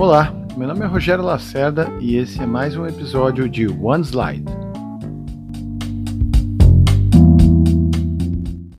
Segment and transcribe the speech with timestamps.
[0.00, 4.46] Olá, meu nome é Rogério Lacerda e esse é mais um episódio de One Slide.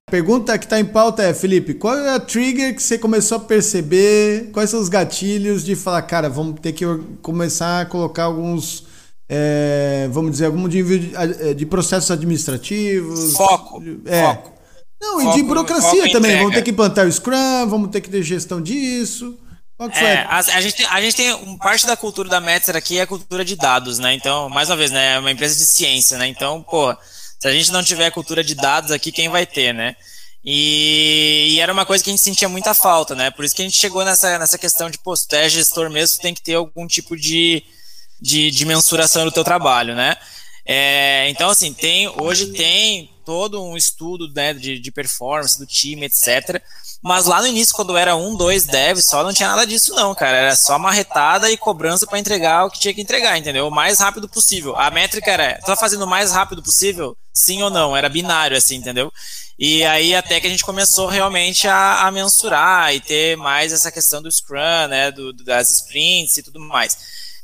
[0.08, 3.38] A pergunta que está em pauta é, Felipe, qual é a trigger que você começou
[3.38, 4.50] a perceber?
[4.52, 6.84] Quais são os gatilhos de falar, cara, vamos ter que
[7.22, 8.88] começar a colocar alguns,
[9.30, 10.84] é, vamos dizer, algum de,
[11.40, 13.34] é, de processos administrativos?
[13.34, 13.84] Foco.
[14.06, 14.24] É.
[14.24, 14.54] Foco.
[15.00, 16.40] Não, foco, e de burocracia também.
[16.40, 19.38] Vamos ter que implantar o Scrum, vamos ter que ter gestão disso.
[19.90, 23.00] É, a, a, gente tem, a gente tem um, parte da cultura da Metzer aqui
[23.00, 24.14] é a cultura de dados, né?
[24.14, 25.16] Então, mais uma vez, né?
[25.16, 26.28] É uma empresa de ciência, né?
[26.28, 26.96] Então, pô,
[27.40, 29.96] se a gente não tiver cultura de dados aqui, quem vai ter, né?
[30.44, 33.32] E, e, era uma coisa que a gente sentia muita falta, né?
[33.32, 35.90] Por isso que a gente chegou nessa, nessa questão de, pô, se tu é gestor
[35.90, 37.64] mesmo, tu tem que ter algum tipo de,
[38.20, 40.18] de, de mensuração do teu trabalho, né?
[40.66, 46.06] É, então, assim, tem, hoje tem todo um estudo né, de, de performance do time,
[46.06, 46.62] etc.
[47.02, 50.14] Mas lá no início, quando era um, dois devs, só não tinha nada disso, não,
[50.14, 50.38] cara.
[50.38, 53.68] Era só marretada e cobrança para entregar o que tinha que entregar, entendeu?
[53.68, 54.76] O mais rápido possível.
[54.78, 57.18] A métrica era, tá fazendo o mais rápido possível?
[57.34, 57.98] Sim ou não?
[57.98, 59.12] Era binário, assim, entendeu?
[59.58, 63.92] E aí até que a gente começou realmente a, a mensurar e ter mais essa
[63.92, 65.12] questão do Scrum, né?
[65.12, 66.98] Do, das sprints e tudo mais.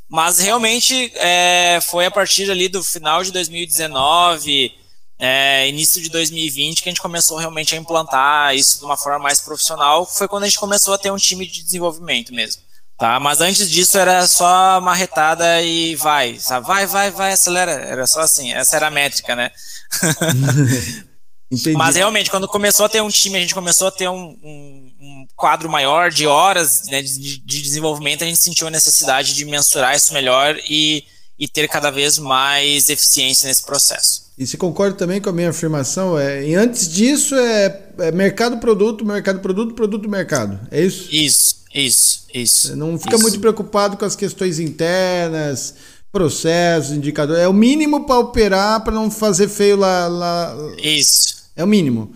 [0.09, 4.71] Mas realmente é, foi a partir ali do final de 2019
[5.19, 9.19] é, início de 2020 que a gente começou realmente a implantar isso de uma forma
[9.19, 12.61] mais profissional, foi quando a gente começou a ter um time de desenvolvimento mesmo.
[12.97, 13.19] Tá?
[13.19, 16.65] Mas antes disso era só marretada e vai, sabe?
[16.65, 17.71] vai, vai, vai, acelera.
[17.71, 19.51] Era só assim, essa era a métrica, né?
[21.77, 24.95] Mas realmente, quando começou a ter um time, a gente começou a ter um, um,
[24.99, 29.45] um quadro maior de horas né, de, de, desenvolvimento, a gente sentiu a necessidade de
[29.45, 31.05] mensurar isso melhor e,
[31.39, 34.26] e ter cada vez mais eficiência nesse processo.
[34.37, 36.17] E você concorda também com a minha afirmação?
[36.17, 40.59] É, e antes disso é, é mercado, produto, mercado, produto, produto, mercado.
[40.69, 41.09] É isso?
[41.11, 42.75] Isso, isso, isso.
[42.75, 43.23] não fica isso.
[43.23, 45.73] muito preocupado com as questões internas,
[46.11, 47.41] processos, indicadores.
[47.41, 50.55] É o mínimo para operar, para não fazer feio lá, lá.
[50.83, 51.49] Isso.
[51.55, 52.11] É o mínimo.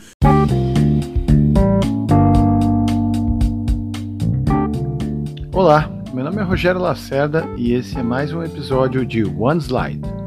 [5.51, 10.20] Olá, meu nome é Rogério Lacerda e esse é mais um episódio de One Slide.